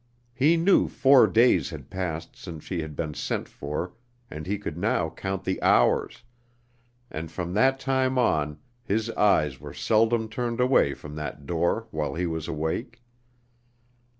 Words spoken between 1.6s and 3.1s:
had passed since she had